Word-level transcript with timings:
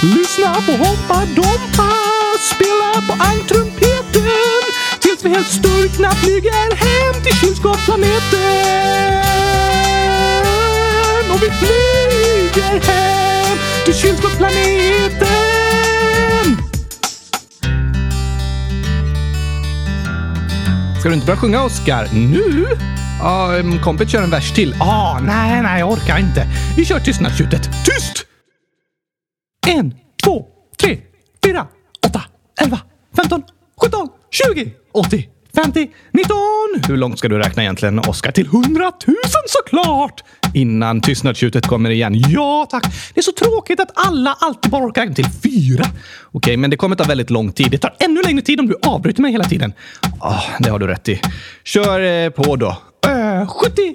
Lyssna 0.00 0.54
på 0.54 0.72
Hoppa 0.72 1.26
Dompa, 1.36 1.92
spela 2.54 3.02
på 3.08 3.24
Angtrumpeten 3.24 4.62
tills 5.00 5.24
vi 5.24 5.28
helt 5.28 5.46
sturkna 5.46 6.10
flyger 6.10 6.76
hem 6.76 7.22
till 7.22 7.34
kylskåpsplaneten. 7.34 9.22
Och 11.32 11.42
vi 11.42 11.50
flyger 11.50 12.80
hem 12.80 13.58
till 13.84 13.94
kylskåpsplaneten. 13.94 15.28
Ska 21.00 21.08
du 21.08 21.14
inte 21.14 21.26
börja 21.26 21.40
sjunga, 21.40 21.62
Oskar? 21.62 22.08
Nu? 22.12 22.66
Ja, 23.20 23.54
um, 23.58 23.78
kompet 23.78 24.10
kör 24.10 24.22
en 24.22 24.30
vers 24.30 24.52
till. 24.52 24.74
Ah, 24.80 25.18
nej, 25.18 25.62
nej, 25.62 25.80
jag 25.80 25.90
orkar 25.90 26.18
inte. 26.18 26.46
Vi 26.76 26.84
kör 26.84 27.00
tystnadstjutet. 27.00 27.70
Tyst! 27.84 28.26
En, 29.66 29.94
två, 30.24 30.46
tre, 30.80 30.98
fyra, 31.44 31.66
åtta, 32.06 32.22
elva, 32.62 32.80
femton, 33.16 33.42
sjutton, 33.80 34.08
tjugo, 34.30 34.70
åttio, 34.92 35.22
femtio, 35.54 35.88
nitton. 36.12 36.88
Hur 36.88 36.96
långt 36.96 37.18
ska 37.18 37.28
du 37.28 37.38
räkna 37.38 37.62
egentligen, 37.62 37.98
Oskar? 37.98 38.32
Till 38.32 38.46
hundratusen 38.46 39.42
såklart! 39.46 40.24
Innan 40.54 41.00
tystnadstjutet 41.00 41.66
kommer 41.66 41.90
igen. 41.90 42.14
Ja, 42.28 42.66
tack. 42.70 42.84
Det 43.14 43.20
är 43.20 43.22
så 43.22 43.32
tråkigt 43.32 43.80
att 43.80 43.90
alla 43.94 44.36
alltid 44.40 44.70
bara 44.70 44.84
orkar 44.84 45.02
räkna 45.02 45.14
till 45.14 45.28
fyra. 45.42 45.84
Okej, 46.32 46.56
men 46.56 46.70
det 46.70 46.76
kommer 46.76 46.96
ta 46.96 47.04
väldigt 47.04 47.30
lång 47.30 47.52
tid. 47.52 47.70
Det 47.70 47.78
tar 47.78 47.94
ännu 47.98 48.22
längre 48.22 48.42
tid 48.42 48.60
om 48.60 48.66
du 48.66 48.76
avbryter 48.82 49.22
mig 49.22 49.32
hela 49.32 49.44
tiden. 49.44 49.72
Ah, 50.20 50.42
det 50.58 50.70
har 50.70 50.78
du 50.78 50.86
rätt 50.86 51.08
i. 51.08 51.20
Kör 51.64 52.00
eh, 52.00 52.30
på 52.30 52.56
då. 52.56 52.76
Eh, 53.06 53.48
70 53.48 53.94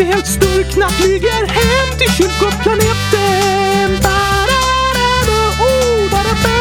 vi 0.00 0.06
helt 0.06 0.26
sturkna 0.26 0.88
flyger 0.88 1.46
hem 1.46 1.98
till 1.98 2.12
kyrkoplaneten. 2.12 4.02
Bararado, 4.02 5.40
oh, 5.68 6.10
ba-da-bo, 6.10 6.58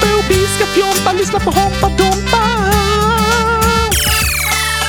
bo. 0.00 0.22
Vi 0.28 0.46
ska 0.46 0.66
fjompa, 0.66 1.12
lyssna 1.18 1.40
på 1.40 1.50
Hoppa 1.50 1.88
Dompa. 1.88 2.44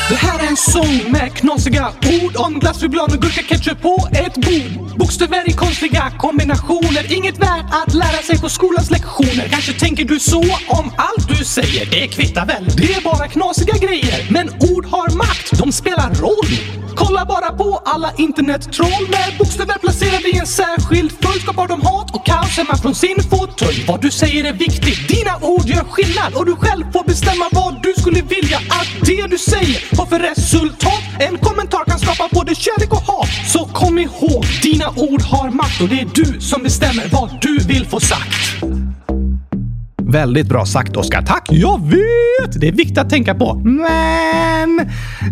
Det 0.09 0.15
här 0.15 0.39
är 0.39 0.47
en 0.47 0.57
sång 0.57 1.11
med 1.11 1.33
knasiga 1.33 1.87
ord 2.23 2.35
om 2.35 2.59
glass, 2.59 2.81
choklad 2.81 3.13
och 3.13 3.21
gurka 3.21 3.41
ketchup 3.41 3.81
på 3.81 4.07
ett 4.11 4.35
bord. 4.35 4.90
Bokstäver 4.95 5.49
i 5.49 5.53
konstiga 5.53 6.11
kombinationer, 6.17 7.13
inget 7.17 7.37
värt 7.37 7.65
att 7.71 7.93
lära 7.93 8.21
sig 8.27 8.39
på 8.41 8.49
skolans 8.49 8.91
lektioner. 8.91 9.47
Kanske 9.49 9.73
tänker 9.73 10.05
du 10.05 10.19
så 10.19 10.41
om 10.67 10.91
allt 10.97 11.27
du 11.27 11.45
säger, 11.45 11.85
det 11.91 12.07
kvittar 12.07 12.45
väl, 12.45 12.65
det 12.77 12.93
är 12.93 13.01
bara 13.01 13.27
knasiga 13.27 13.73
grejer. 13.77 14.27
Men 14.29 14.49
ord 14.49 14.85
har 14.85 15.17
makt, 15.17 15.59
de 15.59 15.71
spelar 15.71 16.13
roll. 16.13 16.81
Kolla 16.95 17.25
bara 17.25 17.51
på 17.51 17.81
alla 17.85 18.11
internettroll 18.17 19.05
med 19.09 19.37
bokstäver 19.39 19.77
placerade 19.77 20.29
i 20.29 20.37
en 20.37 20.47
särskild 20.47 21.11
följd 21.21 21.41
skapar 21.41 21.67
de 21.67 21.81
hat 21.81 22.15
och 22.15 22.25
kaos 22.25 22.57
hemma 22.57 22.77
från 22.77 22.95
sin 22.95 23.17
fåtölj. 23.29 23.85
Vad 23.87 24.01
du 24.01 24.11
säger 24.11 24.43
är 24.43 24.53
viktigt, 24.53 25.07
dina 25.07 25.37
ord 25.41 25.65
gör 25.65 25.83
skillnad 25.83 26.33
och 26.33 26.45
du 26.45 26.55
själv 26.55 26.91
får 26.93 27.03
bestämma 27.03 27.45
vad 27.51 27.83
du 27.83 27.93
skulle 28.01 28.21
vilja 28.21 28.57
att 28.57 28.89
det 29.07 29.27
du 29.27 29.37
säger 29.37 29.97
har 29.97 30.05
för 30.05 30.19
resultat. 30.19 31.03
En 31.19 31.37
kommentar 31.37 31.83
kan 31.85 31.99
skapa 31.99 32.29
både 32.31 32.55
kärlek 32.55 32.91
och 32.91 33.05
hat. 33.11 33.29
Så 33.53 33.65
kom 33.65 33.99
ihåg, 33.99 34.45
dina 34.61 34.89
ord 34.89 35.21
har 35.21 35.49
makt 35.49 35.81
och 35.81 35.89
det 35.89 35.99
är 35.99 36.07
du 36.13 36.41
som 36.41 36.63
bestämmer 36.63 37.09
vad 37.11 37.29
du 37.41 37.57
vill 37.57 37.85
få 37.85 37.99
sagt. 37.99 38.63
Väldigt 40.11 40.47
bra 40.47 40.65
sagt, 40.65 40.97
Oskar. 40.97 41.21
Tack! 41.21 41.47
Jag 41.51 41.81
vet! 41.89 42.61
Det 42.61 42.67
är 42.67 42.71
viktigt 42.71 42.97
att 42.97 43.09
tänka 43.09 43.35
på. 43.35 43.55
Men 43.55 44.69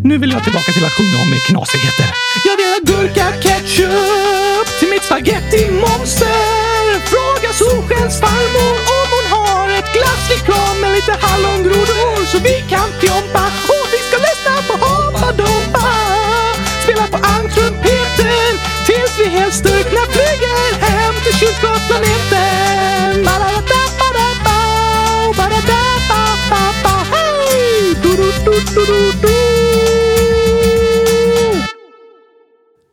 nu 0.03 0.17
vill 0.17 0.31
jag 0.31 0.43
tillbaka 0.43 0.71
till 0.71 0.85
att 0.85 0.91
sjunga 0.91 1.17
om 1.23 1.31
knasigheter. 1.47 2.05
Jag 2.47 2.55
vill 2.59 2.69
ha 2.75 2.79
gurka 2.91 3.25
ketchup 3.43 4.67
till 4.79 4.89
mitt 4.89 5.03
spagettimonster. 5.03 6.79
Fråga 7.11 7.49
Solskens 7.61 8.19
farmor 8.23 8.73
om 8.99 9.07
hon 9.15 9.25
har 9.35 9.65
ett 9.79 9.89
glassflygplan 9.97 10.75
med 10.81 10.91
lite 10.97 11.13
hallongrodor 11.21 12.25
så 12.31 12.37
vi 12.49 12.55
kan 12.69 12.87
fjompa 13.01 13.38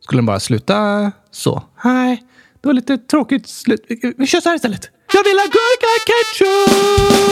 Skulle 0.01 0.17
den 0.17 0.25
bara 0.25 0.39
sluta 0.39 1.11
så? 1.31 1.63
Nej, 1.83 2.23
det 2.61 2.67
var 2.67 2.73
lite 2.73 2.97
tråkigt 2.97 3.47
slut. 3.47 3.85
Vi 4.17 4.27
kör 4.27 4.39
så 4.41 4.49
här 4.49 4.55
istället. 4.55 4.89
Jag 5.13 5.23
vill 5.23 5.37
ha 5.37 5.45
gurka 5.45 5.87
ketchup! 6.07 7.26